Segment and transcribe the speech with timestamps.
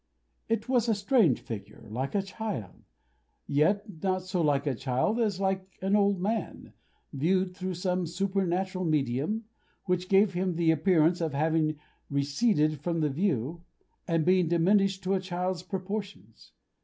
[0.49, 2.81] It was a strange figure like a child:
[3.45, 6.73] yet not so like a child as like an old man,
[7.13, 9.45] viewed through some supernatural medium,
[9.85, 11.77] which gave him the appearance of having
[12.09, 13.63] receded from the view,
[14.07, 16.53] and being diminished to a child's proportions.